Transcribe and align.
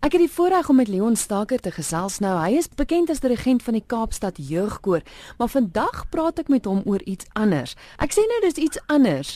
Ek 0.00 0.14
het 0.16 0.22
die 0.22 0.32
voorreg 0.32 0.68
om 0.72 0.78
met 0.80 0.88
Leon 0.88 1.16
Staker 1.16 1.60
te 1.60 1.68
gesels 1.76 2.22
nou. 2.24 2.32
Hy 2.40 2.54
is 2.56 2.70
bekend 2.72 3.10
as 3.12 3.18
die 3.20 3.28
regent 3.34 3.60
van 3.60 3.76
die 3.76 3.84
Kaapstad 3.84 4.38
Jeugkoor, 4.40 5.02
maar 5.36 5.52
vandag 5.52 6.06
praat 6.08 6.40
ek 6.40 6.48
met 6.48 6.64
hom 6.64 6.80
oor 6.88 7.04
iets 7.04 7.28
anders. 7.36 7.74
Ek 8.00 8.16
sê 8.16 8.24
nou 8.24 8.38
dis 8.46 8.56
iets 8.64 8.80
anders. 8.88 9.34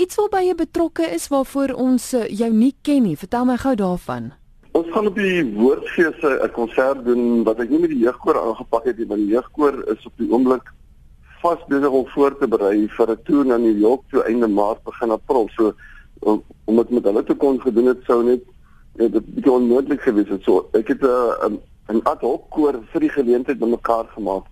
Iets 0.00 0.16
waarby 0.16 0.40
jy 0.46 0.56
betrokke 0.62 1.04
is 1.12 1.28
waarvoor 1.28 1.76
ons 1.76 2.08
eh, 2.16 2.24
jou 2.40 2.48
nie 2.56 2.72
ken 2.88 3.04
nie. 3.04 3.18
Vertel 3.20 3.44
my 3.52 3.58
gou 3.60 3.76
daarvan. 3.76 4.32
Ons 4.80 4.88
gaan 4.96 5.12
op 5.12 5.20
die 5.20 5.44
woordfees 5.44 6.24
'n 6.24 6.52
konsert 6.56 7.04
doen 7.04 7.44
wat 7.44 7.60
ek 7.60 7.68
nie 7.68 7.84
met 7.84 7.92
die 7.92 8.00
jeugkoor 8.08 8.40
aangepak 8.40 8.88
het 8.88 8.96
nie, 8.96 9.06
maar 9.12 9.20
die 9.20 9.36
jeugkoor 9.36 9.84
is 9.92 10.06
op 10.08 10.16
die 10.16 10.32
oomblik 10.32 10.72
vas 11.44 11.60
besig 11.68 11.92
om 11.92 12.08
voor 12.16 12.32
te 12.38 12.48
berei 12.48 12.88
vir 12.88 13.10
'n 13.12 13.22
toer 13.28 13.44
na 13.44 13.58
New 13.58 13.76
York 13.76 14.08
toe 14.08 14.24
einde 14.24 14.48
Maart 14.48 14.82
begin 14.84 15.10
April. 15.10 15.48
So 15.52 15.74
om, 16.20 16.42
om 16.64 16.76
dit 16.76 16.90
met 16.90 17.04
hulle 17.04 17.24
te 17.24 17.34
kon 17.34 17.60
gedoen 17.60 17.92
het 17.92 18.00
sou 18.06 18.24
net 18.24 18.40
dit 18.98 19.14
het 19.34 19.48
onmoontlik 19.48 20.00
gewees 20.00 20.28
het. 20.28 20.42
So 20.42 20.68
ek 20.72 20.88
het 20.88 21.02
'n 21.02 21.06
uh, 21.06 21.48
'n 21.48 21.58
'n 21.92 22.00
ad 22.02 22.20
hoc 22.20 22.50
koor 22.50 22.80
vir 22.92 23.00
die 23.00 23.14
geleentheid 23.14 23.58
bymekaar 23.58 24.06
gemaak. 24.14 24.44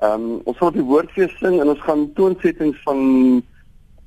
Ehm 0.00 0.12
um, 0.12 0.40
ons 0.44 0.56
gaan 0.58 0.72
die 0.72 0.82
woordfees 0.82 1.38
sing 1.38 1.60
en 1.60 1.68
ons 1.68 1.80
gaan 1.80 2.12
toonsettings 2.12 2.82
van 2.82 2.98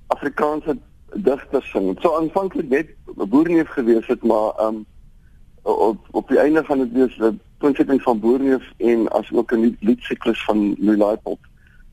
Afrikaanse 0.07 0.77
digters 1.13 1.71
sing. 1.71 1.87
Dit 1.93 2.01
sou 2.01 2.13
aanvanklik 2.19 2.69
net 2.69 2.87
boerneef 3.05 3.69
gewees 3.69 4.07
het, 4.07 4.23
maar 4.23 4.51
ehm 4.57 4.75
um, 4.75 4.85
op 5.63 5.97
op 6.11 6.27
die 6.27 6.39
einde 6.39 6.63
van 6.63 6.77
dit 6.77 6.91
wees 6.91 7.17
'n 7.17 7.39
toonsetting 7.59 8.01
van 8.01 8.19
boerneef 8.19 8.63
en 8.77 9.07
as 9.07 9.31
ook 9.31 9.51
'n 9.51 9.77
liedsiklus 9.79 10.43
van 10.43 10.75
Louis 10.79 10.97
Laipold. 10.97 11.39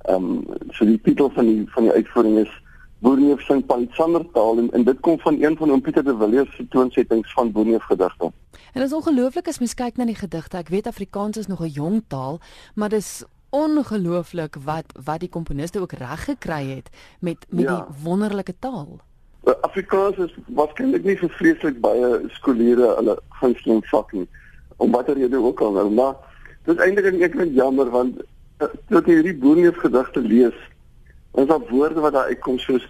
Ehm 0.02 0.24
um, 0.24 0.44
so 0.70 0.84
die 0.84 1.00
titel 1.00 1.30
van 1.30 1.46
die 1.46 1.64
van 1.70 1.82
die 1.82 1.92
uitvoering 1.92 2.38
is 2.38 2.62
Boerneef 3.04 3.42
sing 3.44 3.66
Palitsandertaal 3.68 4.58
en, 4.58 4.70
en 4.72 4.84
dit 4.84 5.00
kom 5.04 5.18
van 5.20 5.36
een 5.42 5.56
van 5.56 5.70
oom 5.70 5.80
Pieter 5.84 6.04
de 6.04 6.16
Villiers 6.16 6.56
se 6.56 6.64
toonsettings 6.68 7.32
van 7.32 7.52
Boerneef 7.52 7.82
gedigte. 7.82 8.32
En 8.72 8.80
dit 8.80 8.88
is 8.88 8.96
ongelooflik 8.96 9.48
as 9.48 9.58
mens 9.60 9.74
kyk 9.76 9.98
na 10.00 10.06
die 10.08 10.16
gedigte. 10.16 10.56
Ek 10.56 10.72
weet 10.72 10.88
Afrikaans 10.88 11.36
is 11.36 11.46
nog 11.46 11.60
'n 11.60 11.74
jong 11.76 12.02
taal, 12.08 12.40
maar 12.74 12.88
dis 12.88 13.24
ongelooflik 13.50 14.56
wat 14.64 14.96
wat 15.04 15.20
die 15.20 15.28
komponiste 15.28 15.80
ook 15.80 15.92
reg 15.92 16.24
gekry 16.24 16.64
het 16.68 16.88
met 17.20 17.46
met 17.48 17.68
ja. 17.68 17.76
die 17.76 18.02
wonderlike 18.02 18.54
taal. 18.58 18.98
Afrikaans 19.60 20.16
is 20.16 20.34
waarskynlik 20.46 21.04
nie 21.04 21.18
vir 21.20 21.30
vreeslik 21.30 21.80
baie 21.80 22.20
skoliere 22.28 22.94
hulle 22.96 23.18
gunsteling 23.40 23.84
vak 23.86 24.12
nie. 24.12 24.28
Om 24.76 24.90
watter 24.90 25.14
rede 25.14 25.36
ook 25.36 25.60
al, 25.60 25.72
nou, 25.72 25.90
maar 25.90 26.14
dit 26.64 26.76
is 26.76 26.84
eintlik 26.84 27.20
ek 27.20 27.36
vind 27.36 27.54
jammer 27.54 27.90
want 27.90 28.22
eh, 28.58 28.72
ek 28.96 29.06
hierdie 29.12 29.36
Boerneef 29.36 29.76
gedigte 29.76 30.20
lees 30.20 30.56
Ons 31.34 31.50
het 31.50 31.68
woorde 31.68 32.00
wat 32.00 32.12
daar 32.14 32.30
uitkom 32.30 32.58
soos 32.62 32.84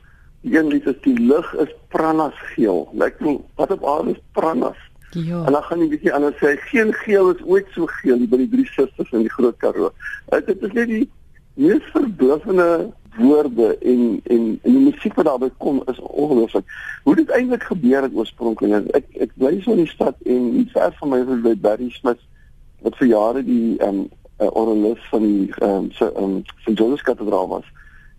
die 0.44 0.58
een 0.58 0.66
lied 0.68 0.86
is 0.86 1.00
die 1.00 1.18
lug 1.18 1.54
is 1.64 1.70
pranas 1.88 2.36
geel. 2.52 2.88
Lyk 2.92 3.20
nou 3.24 3.38
wat 3.56 3.70
op 3.72 3.86
aarde 3.88 4.10
is 4.10 4.20
pranas. 4.36 4.80
Ja. 5.10 5.44
En 5.46 5.52
dan 5.52 5.62
gaan 5.62 5.80
jy 5.80 5.88
bietjie 5.94 6.12
anders 6.12 6.36
sê 6.42 6.56
geen 6.68 6.92
geel 7.04 7.30
is 7.30 7.44
ooit 7.46 7.70
so 7.72 7.86
geel 8.02 8.26
by 8.28 8.42
die 8.42 8.50
drie 8.52 8.66
susters 8.66 9.12
in 9.14 9.24
die 9.24 9.32
Groot 9.32 9.56
Karoo. 9.62 9.92
Dit 10.34 10.62
is 10.68 10.74
net 10.76 10.90
die 10.90 11.06
mees 11.54 11.86
verbluffende 11.94 12.90
woorde 13.16 13.78
en 13.78 14.02
en 14.24 14.42
en 14.62 14.76
die 14.76 14.82
musiek 14.90 15.14
wat 15.14 15.30
daarbey 15.30 15.52
kom 15.62 15.80
is 15.92 16.00
ongelooflik. 16.00 16.66
Hoe 17.04 17.14
dit 17.16 17.30
eintlik 17.30 17.64
gebeur 17.70 18.02
het 18.02 18.18
oorspronklik. 18.18 18.90
Ek 18.98 19.06
ek 19.28 19.32
bly 19.38 19.54
so 19.62 19.72
in 19.72 19.84
die 19.84 19.92
stad 19.92 20.18
en 20.26 20.50
nie 20.58 20.66
ver 20.74 20.92
van 20.98 21.14
my 21.14 21.22
is 21.22 21.46
by 21.46 21.54
Barry 21.54 21.88
Smith 21.94 22.20
wat 22.84 22.98
vir 23.00 23.08
jare 23.14 23.44
die 23.46 23.78
ehm 23.78 24.04
um, 24.04 24.04
orgelis 24.50 25.08
van 25.14 25.24
die 25.24 25.48
ehm 25.60 25.70
um, 25.70 25.88
se 25.94 26.10
ehm 26.10 26.36
um, 26.36 26.36
St. 26.66 26.76
George's 26.76 27.06
Kathedraal 27.06 27.48
was 27.48 27.70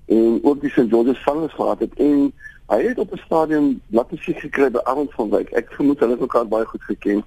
en 0.05 0.39
ook 0.43 0.61
die 0.61 0.69
St 0.69 0.89
George's 0.89 1.21
Sangers 1.21 1.53
gehad 1.53 1.79
het 1.79 1.93
en 1.93 2.31
hy 2.67 2.81
het 2.87 2.97
op 2.97 3.11
'n 3.13 3.21
stadium 3.25 3.81
laat 3.89 4.11
musiek 4.11 4.39
gekry 4.39 4.71
by 4.71 4.79
Arend 4.83 5.13
van 5.13 5.29
Wyk. 5.29 5.49
Ek 5.49 5.71
vermoed 5.71 5.99
hulle 5.99 6.11
het 6.11 6.19
mekaar 6.19 6.47
baie 6.47 6.65
goed 6.65 6.83
geken. 6.83 7.23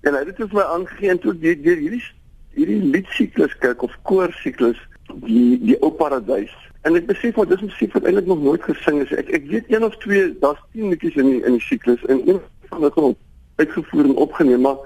En 0.00 0.12
hy 0.12 0.24
het 0.24 0.36
dit 0.36 0.52
my 0.52 0.62
aangegee 0.62 1.10
en 1.10 1.18
toe 1.18 1.38
deur 1.38 1.76
hierdie 1.76 2.04
hierdie 2.54 2.82
liedsiklus 2.82 3.58
kyk 3.58 3.82
of 3.82 3.96
koorsiklus 4.02 4.78
die 5.14 5.58
die 5.62 5.76
ou 5.82 5.90
paradys. 5.90 6.54
En 6.82 6.96
ek 6.96 7.06
besef 7.06 7.34
wat 7.34 7.48
dis 7.48 7.64
musiek 7.64 7.92
wat 7.92 8.04
eintlik 8.04 8.26
nog 8.26 8.42
nooit 8.42 8.62
gesing 8.62 9.02
is. 9.02 9.12
Ek 9.12 9.28
ek 9.28 9.48
weet 9.50 9.72
een 9.72 9.84
of 9.84 9.96
twee, 10.04 10.38
daar's 10.40 10.62
10 10.72 10.88
liedjies 10.88 11.16
in 11.16 11.30
die 11.30 11.42
in 11.44 11.58
die 11.58 11.66
siklus 11.66 12.04
en 12.04 12.22
een 12.28 12.40
van 12.68 12.82
hulle 12.82 13.08
het 13.08 13.16
uitgevoer 13.56 14.04
en 14.04 14.16
opgeneem, 14.16 14.60
maar 14.60 14.78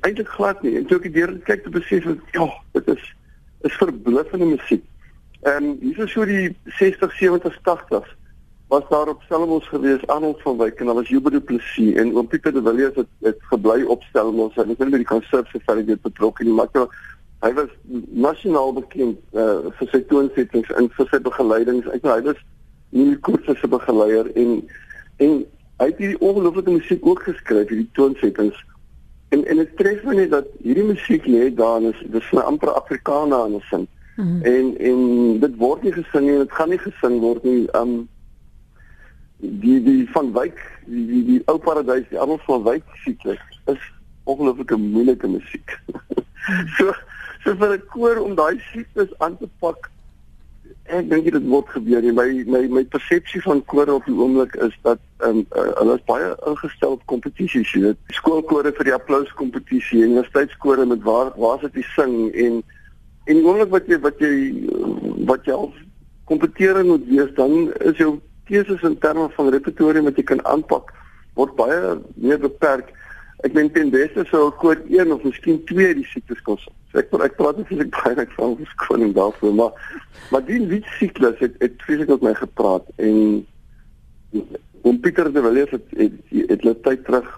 eintlik 0.00 0.28
glad 0.28 0.62
nie. 0.62 0.76
En 0.76 0.86
toe 0.86 0.98
ek 0.98 1.12
deur 1.14 1.32
kyk 1.46 1.64
te 1.64 1.70
besef 1.70 2.06
ek 2.06 2.36
ja, 2.36 2.48
dit 2.72 2.88
is 2.96 3.14
is 3.68 3.76
verbluffende 3.76 4.46
musiek. 4.54 4.84
En 5.40 5.76
hier 5.80 5.98
is 5.98 6.12
so 6.12 6.24
die 6.24 6.56
60, 6.64 7.12
70, 7.16 7.58
80s 7.64 8.16
was 8.68 8.82
daar 8.88 9.08
op 9.08 9.22
Stellenbosch 9.22 9.68
gewees 9.68 10.06
Arnold 10.06 10.42
van 10.42 10.56
Wyk 10.56 10.78
en 10.78 10.86
hulle 10.86 11.00
was 11.00 11.08
Jubber 11.08 11.40
Plessis 11.40 11.94
en 11.94 12.12
oom 12.14 12.26
Pieter 12.26 12.52
de 12.52 12.62
Villiers 12.62 12.94
het, 12.94 13.08
het 13.20 13.38
gebly 13.50 13.82
op 13.82 14.02
Stellenbosch 14.02 14.56
en 14.56 14.70
ek 14.70 14.78
weet 14.78 14.92
nie 14.92 15.02
die 15.02 15.08
konservative 15.08 15.64
familie 15.64 15.96
het 15.96 16.04
betrokke 16.04 16.44
nie 16.44 16.54
maar 16.54 16.70
hy 17.40 17.52
was 17.56 17.70
nasionaal 18.12 18.74
bekend 18.76 19.18
uh, 19.32 19.72
vir 19.78 19.90
sy 19.92 20.00
toonsettings 20.10 20.72
en 20.76 20.90
vir 20.96 21.08
sy 21.08 21.20
begeleidings. 21.24 21.88
Ek 21.94 22.04
nou 22.04 22.16
hy 22.18 22.24
was 22.26 22.42
nie 22.92 23.14
kursus 23.24 23.60
se 23.62 23.70
begeleier 23.70 24.28
en 24.36 24.58
en 25.24 25.40
hy 25.80 25.86
het 25.88 26.02
hierdie 26.02 26.20
ongelooflike 26.20 26.74
musiek 26.74 27.06
ook 27.06 27.22
geskryf 27.24 27.72
hierdie 27.72 27.88
toonsettings. 27.96 28.58
En 29.32 29.46
en 29.48 29.62
dit 29.62 29.72
tref 29.78 30.04
my 30.04 30.18
net 30.18 30.34
dat 30.34 30.52
hierdie 30.60 30.84
musiek 30.90 31.24
lê 31.26 31.48
daar 31.56 31.82
is 31.88 31.96
dis 32.12 32.32
'n 32.32 32.44
amper 32.44 32.74
Afrikaner 32.76 33.46
in 33.48 33.56
'n 33.56 33.64
sin 33.70 33.88
-hmm. 34.16 34.42
En 34.42 34.78
en 34.78 35.40
dit 35.40 35.56
word 35.56 35.82
nie 35.82 35.92
gesing 35.92 36.26
nie, 36.26 36.38
dit 36.38 36.52
gaan 36.52 36.68
nie 36.68 36.78
gesing 36.78 37.20
word 37.20 37.44
nie. 37.44 37.68
Um 37.74 38.08
die 39.36 39.82
die 39.82 40.08
van 40.12 40.32
Wyk, 40.32 40.58
die 40.86 41.06
die, 41.06 41.24
die 41.24 41.42
ou 41.46 41.58
paradys, 41.58 42.08
die 42.08 42.18
almal 42.18 42.40
van 42.46 42.62
Wyk 42.62 42.84
siklus 43.04 43.40
is 43.66 43.80
ongelooflike 44.24 44.76
moeilike 44.76 45.28
musiek. 45.28 45.80
so 46.76 46.92
so 47.44 47.54
vir 47.56 47.76
'n 47.76 47.86
koor 47.88 48.16
om 48.20 48.34
daai 48.34 48.60
siklus 48.72 49.18
aan 49.18 49.38
te 49.38 49.48
pak 49.60 49.90
ek 50.90 51.08
dink 51.10 51.28
dit 51.32 51.46
word 51.46 51.68
gebeur 51.70 52.02
nie. 52.02 52.12
My 52.12 52.26
my 52.54 52.62
my 52.68 52.82
persepsie 52.84 53.42
van 53.44 53.62
kore 53.72 53.94
op 53.94 54.06
die 54.08 54.14
oomblik 54.14 54.54
is 54.66 54.74
dat 54.86 54.98
um, 55.26 55.44
uh, 55.56 55.66
hulle 55.78 55.96
is 55.98 56.04
baie 56.08 56.30
ingestel 56.50 56.96
op 56.96 57.06
kompetisies, 57.12 57.72
jy 57.74 57.82
weet. 57.84 58.00
Skoolkore 58.16 58.72
vir 58.76 58.88
die 58.88 58.94
applous 58.96 59.30
kompetisie, 59.38 60.02
universiteitskore 60.06 60.86
met 60.86 61.02
waar 61.06 61.32
waar 61.38 61.60
sit 61.62 61.76
die 61.78 61.86
sing 61.94 62.16
en 62.34 62.62
En 63.30 63.38
die 63.38 63.46
oomblik 63.46 63.70
wat 63.70 63.86
jy 63.86 63.98
wat 64.02 64.22
jy 64.22 64.32
wat 65.28 65.46
jy 65.46 65.54
al 65.54 65.68
kompeteer 66.30 66.80
moet 66.86 67.04
wees, 67.10 67.30
dan 67.36 67.68
is 67.86 67.98
jou 68.00 68.16
keuses 68.50 68.82
in 68.86 68.96
terme 69.02 69.28
van 69.36 69.52
repertoire 69.54 70.02
wat 70.06 70.18
jy 70.18 70.24
kan 70.32 70.42
aanpak 70.50 70.90
word 71.38 71.54
baie 71.58 71.94
meer 72.16 72.40
beperk. 72.42 72.90
Ek 73.46 73.54
meen 73.56 73.70
ten 73.72 73.92
beste 73.94 74.26
sou 74.28 74.48
ek 74.50 74.58
kood 74.62 74.82
1 74.90 75.14
of 75.14 75.22
miskien 75.24 75.60
2 75.70 75.94
die 76.00 76.08
siklus 76.10 76.42
kon 76.46 76.58
sê. 76.60 76.72
So 76.90 77.02
ek 77.02 77.14
ek 77.28 77.38
praat 77.38 77.60
nie 77.60 77.68
fisiek 77.70 77.92
baie 77.94 78.18
net 78.18 78.34
van 78.38 78.56
verskoning 78.58 79.14
daarvoor, 79.18 79.54
maar 79.60 79.94
maar 80.34 80.44
die 80.48 80.58
lied 80.72 80.88
siklus 80.98 81.38
het 81.44 81.54
het 81.62 81.78
fisiek 81.86 82.10
met 82.10 82.26
my 82.26 82.34
gepraat 82.40 82.90
en 82.98 83.46
om 84.82 84.98
Pieter 85.04 85.30
de 85.32 85.42
Villiers 85.44 85.70
het 85.76 85.86
het, 85.96 86.18
het, 86.32 86.50
het, 86.50 86.66
het 86.66 86.82
tyd 86.82 87.04
terug 87.06 87.30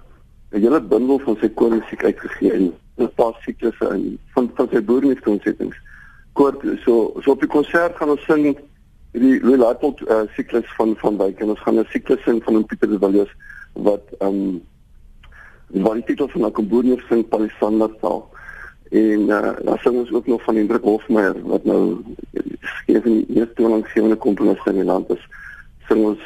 'n 0.53 0.61
hele 0.61 0.81
bundel 0.81 1.19
van 1.19 1.37
sy 1.41 1.49
koormusiek 1.49 2.05
uitgegee 2.05 2.53
en 2.53 2.73
'n 2.97 3.13
paar 3.17 3.37
siklusse 3.45 3.89
in 3.95 4.19
van 4.43 4.51
van 4.57 4.69
sy 4.73 4.83
boermeskonsettings. 4.83 5.79
Kort 6.33 6.63
so 6.85 7.13
so 7.23 7.35
op 7.35 7.41
die 7.41 7.51
konsert 7.51 7.97
gaan 7.97 8.15
ons 8.15 8.25
sing 8.27 8.57
die 9.13 9.39
Related 9.45 10.01
uh, 10.09 10.23
siklus 10.37 10.69
van 10.79 10.95
van 11.03 11.19
Wyk 11.21 11.41
en 11.41 11.53
ons 11.55 11.61
gaan 11.61 11.79
'n 11.79 11.89
siklus 11.93 12.23
sing 12.25 12.43
van 12.45 12.65
Pieter 12.67 12.89
de 12.89 12.99
Villiers 12.99 13.33
wat 13.73 14.05
ehm 14.19 14.29
um, 14.29 14.63
wat 15.85 15.95
die 15.95 16.05
titel 16.05 16.29
van 16.29 16.47
'n 16.47 16.53
komboerneef 16.53 17.07
sing 17.09 17.29
Palisander 17.29 17.91
taal. 18.01 18.29
En 18.91 19.21
uh, 19.29 19.57
dan 19.65 19.79
sing 19.79 19.97
ons 19.97 20.13
ook 20.13 20.27
nog 20.27 20.43
van 20.43 20.57
Hendrik 20.57 20.83
Hofmeyer 20.83 21.37
wat 21.43 21.65
nou 21.65 22.05
skryf 22.61 23.05
in 23.05 23.25
die 23.25 23.37
eerste 23.37 23.63
lang 23.63 23.87
gewone 23.89 24.17
komponiste 24.17 24.71
in 24.71 24.77
die 24.77 24.85
land 24.85 25.11
is. 25.11 25.29
Sing 25.89 26.05
ons 26.05 26.21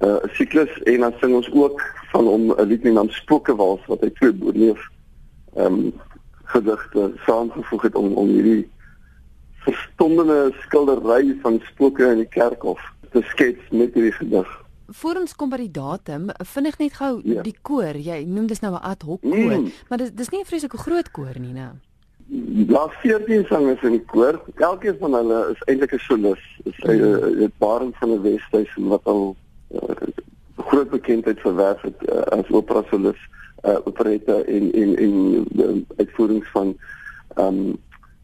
'n 0.00 0.06
uh, 0.06 0.16
siklus 0.32 0.82
en 0.82 1.00
dan 1.00 1.12
sing 1.20 1.34
ons 1.34 1.50
ook 1.52 1.82
van 2.12 2.24
hom 2.24 2.52
'n 2.52 2.66
lied 2.66 2.82
met 2.82 2.92
naam 2.92 3.10
Spookewals 3.10 3.86
wat 3.86 4.00
hy 4.00 4.10
twee 4.10 4.32
boerneef 4.32 4.88
ehm 5.54 5.74
um, 5.74 5.92
gedigte 6.52 7.10
saamgevoeg 7.26 7.82
het 7.88 7.94
om 7.94 8.14
om 8.20 8.28
hierdie 8.28 8.68
verstommende 9.64 10.54
skildery 10.64 11.36
van 11.42 11.60
spooke 11.72 12.06
in 12.12 12.24
die 12.24 12.30
kerkhof 12.32 12.80
te 13.12 13.22
skets 13.32 13.70
met 13.70 13.94
hierdie 13.94 14.14
gedig. 14.16 14.48
Voor 15.00 15.20
ons 15.20 15.36
kom 15.38 15.52
by 15.52 15.60
die 15.60 15.70
datum, 15.70 16.30
vinnig 16.54 16.78
net 16.80 16.96
gou 16.98 17.12
ja. 17.22 17.44
die 17.46 17.54
koor. 17.62 17.94
Jy 17.94 18.24
noem 18.26 18.48
dis 18.50 18.62
nou 18.64 18.72
'n 18.74 18.82
ad 18.82 19.02
hoc 19.02 19.22
koor, 19.22 19.54
mm. 19.58 19.70
maar 19.88 19.98
dis 19.98 20.10
dis 20.10 20.30
nie 20.30 20.40
'n 20.40 20.50
vreeslike 20.50 20.78
groot 20.78 21.10
koor 21.10 21.38
nie, 21.38 21.52
né? 21.54 21.70
Daar 22.70 22.90
14 23.02 23.44
sangers 23.46 23.82
in 23.82 23.92
die 23.98 24.04
koor. 24.04 24.40
Elkeen 24.56 24.96
van 24.98 25.14
hulle 25.14 25.50
is 25.50 25.62
eintlik 25.66 25.94
'n 25.94 25.98
solis. 25.98 26.42
Dis 26.64 26.78
'n 26.78 26.96
mm. 26.96 27.52
baren 27.58 27.92
van 28.00 28.10
'n 28.10 28.22
Wesduis 28.22 28.70
wat 28.76 29.04
al 29.04 29.36
uh, 29.74 29.80
groot 30.56 30.90
bekendheid 30.90 31.40
verwerf 31.40 31.80
het 31.82 31.98
uh, 32.08 32.20
as 32.38 32.50
opera 32.50 32.82
solis 32.90 33.20
uh 33.64 33.78
operette 33.84 34.44
en 34.44 34.72
en 34.72 34.96
en 34.96 35.14
die 35.48 35.86
uitvoerings 35.96 36.50
van 36.50 36.76
ehm 37.36 37.46
um, 37.46 37.78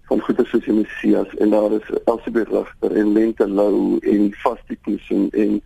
van 0.07 0.21
goeie 0.21 0.45
soos 0.47 0.65
die 0.65 0.75
Messias 0.75 1.35
en 1.43 1.51
daar 1.51 1.73
is 1.73 1.89
Elsabeth 2.05 2.49
Rigter 2.49 2.93
en 2.97 3.13
Lente 3.13 3.49
Lou 3.49 3.99
en 3.99 4.33
Fastikus 4.43 5.11
en 5.11 5.29
en 5.31 5.61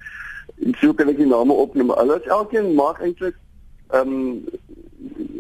en 0.65 0.75
so 0.81 0.95
kan 0.95 1.09
ek 1.09 1.17
die 1.17 1.29
name 1.29 1.53
opneem. 1.53 1.93
Hulle 1.97 2.19
is 2.21 2.29
elkeen 2.29 2.75
maak 2.75 3.01
eintlik 3.05 3.37
ehm 3.91 4.13
um, 4.13 4.45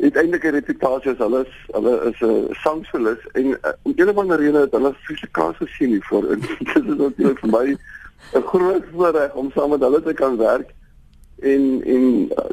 uiteindelik 0.01 0.45
'n 0.45 0.57
reputasie 0.59 1.11
as 1.11 1.19
hulle 1.19 1.41
is 1.47 1.55
hulle 1.77 1.95
is 2.11 2.21
'n 2.21 2.25
uh, 2.25 2.55
sangsolis 2.65 3.23
en 3.33 3.47
uh, 3.47 3.73
om 3.83 3.93
een 3.97 4.09
of 4.09 4.17
ander 4.17 4.39
rede 4.39 4.59
het 4.59 4.73
hulle 4.73 4.95
fisiese 4.95 5.29
kans 5.31 5.57
gesien 5.57 5.89
hiervoor. 5.89 6.29
Dit 6.75 6.85
is 6.85 6.97
natuurlik 6.97 7.39
vir 7.39 7.51
my 7.51 7.77
'n 8.35 8.47
groot 8.53 8.85
voorreg 8.93 9.35
om 9.35 9.51
saam 9.51 9.71
met 9.71 9.81
hulle 9.81 10.03
te 10.03 10.13
kan 10.13 10.37
werk 10.37 10.75
en 11.41 11.83
en 11.85 12.05
uh, 12.33 12.45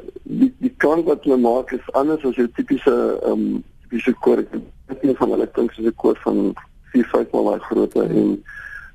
klank 0.78 1.06
wat 1.06 1.24
hulle 1.24 1.38
maak 1.38 1.72
is 1.72 1.94
anders 1.94 2.26
as 2.26 2.36
jou 2.36 2.48
tipiese 2.58 2.94
ehm 3.24 3.32
um, 3.32 3.64
tipiese 3.84 4.14
koor. 4.26 4.44
Dit 4.52 5.04
is 5.04 5.18
van 5.20 5.34
hulle 5.36 5.48
klink 5.56 5.74
soos 5.74 5.88
'n 5.88 5.96
koor 6.04 6.20
van 6.24 6.54
4 6.92 7.10
5 7.14 7.32
mal 7.32 7.50
daai 7.52 7.60
grootte 7.70 8.04
en 8.04 8.44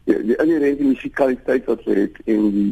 die, 0.05 0.19
die 0.29 0.37
inherente 0.37 0.84
musikaliteit 0.84 1.64
wat 1.67 1.84
hulle 1.84 2.06
het 2.06 2.17
en 2.26 2.50
die 2.58 2.70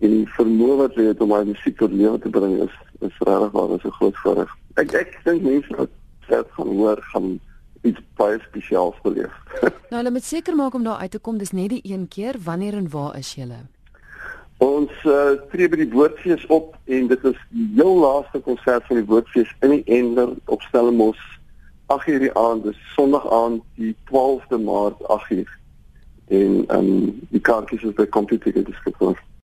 en 0.00 0.10
die 0.16 0.28
vermoë 0.36 0.76
wat 0.80 0.94
hulle 0.96 1.12
het 1.12 1.20
om 1.20 1.34
daai 1.34 1.52
musiek 1.52 1.76
tot 1.78 1.92
lewe 1.92 2.18
te 2.18 2.32
bring 2.32 2.56
is 2.64 2.76
is 3.00 3.16
regtig 3.28 3.52
waar 3.52 3.74
is 3.76 3.84
'n 3.84 3.96
groot 3.98 4.16
voorreg. 4.22 4.50
Ek 4.76 4.92
ek 4.92 5.18
dink 5.24 5.42
mense 5.42 5.76
wat 5.76 5.90
self 6.28 6.50
gaan 6.56 6.76
hoor 6.76 6.98
gaan 7.12 7.40
iets 7.82 8.00
baie 8.16 8.38
spesiaals 8.48 8.96
beleef. 9.02 9.34
nou 9.90 9.98
hulle 10.00 10.10
moet 10.10 10.24
seker 10.24 10.54
maak 10.54 10.74
om 10.74 10.84
daar 10.84 11.00
uit 11.00 11.10
te 11.10 11.18
kom. 11.18 11.38
Dis 11.38 11.50
net 11.50 11.68
die 11.68 11.84
een 11.84 12.08
keer. 12.08 12.36
Wanneer 12.44 12.74
en 12.74 12.90
waar 12.90 13.16
is 13.18 13.34
julle? 13.34 13.66
Ons 14.60 14.92
uh, 15.08 15.38
tree 15.48 15.68
by 15.72 15.78
die 15.80 15.88
Woordfees 15.88 16.42
op 16.52 16.74
en 16.84 17.06
dit 17.08 17.22
is 17.24 17.36
die 17.56 17.68
heel 17.78 17.94
laaste 17.96 18.42
konsert 18.44 18.84
van 18.90 18.98
die 19.00 19.06
Woordfees 19.08 19.54
in 19.64 19.72
die 19.78 19.84
Ender 19.96 20.34
op 20.52 20.60
Stellenbosch 20.68 21.22
8:00 21.90 22.20
die 22.26 22.34
aand, 22.36 22.66
dis 22.68 22.76
Sondag 22.94 23.24
aand 23.32 23.62
die 23.80 23.96
12de 24.10 24.58
Maart 24.60 25.00
8:00. 25.08 25.48
En 26.28 26.64
ehm 26.68 26.76
um, 26.76 27.18
die 27.30 27.40
kaartjies 27.40 27.82
is 27.88 27.96
by 27.96 28.06
Computer 28.06 28.52
Ticket 28.52 28.68
beskikbaar. 28.68 29.16